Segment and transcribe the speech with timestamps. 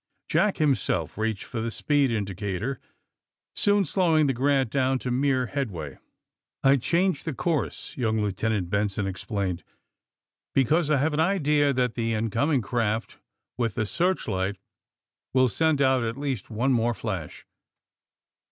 [0.31, 2.79] ''Jack himself reached for the speed indicator,
[3.55, 5.99] soon slowing the Granf down to mere head way.
[6.63, 9.63] I changed the course," young Lientenant Benson explained,
[10.55, 13.19] because IVe an idea that the incoming craft
[13.59, 14.57] with the searchlight
[15.35, 17.45] will send out at least one more flash.